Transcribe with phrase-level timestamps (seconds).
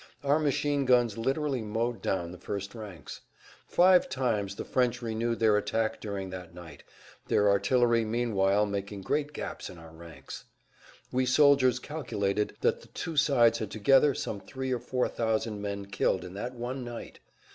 [0.23, 3.21] Our machine guns literally mowed down the first ranks.
[3.67, 6.81] Five times the French renewed their attack during that night,
[7.27, 10.45] their artillery meanwhile making great gaps in our ranks.
[11.11, 15.85] We soldiers calculated that the two sides had together some three or four thousand men
[15.85, 17.19] killed in that one night.